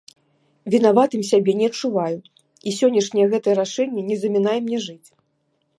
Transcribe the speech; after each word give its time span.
Вінаватым 0.75 1.21
сябе 1.31 1.51
не 1.59 1.65
адчуваю 1.73 2.17
і 2.71 2.75
сённяшняе 2.81 3.27
гэтае 3.35 3.55
рашэнне 3.61 4.01
не 4.11 4.15
замінае 4.25 4.59
мне 4.65 4.77
жыць. 4.87 5.09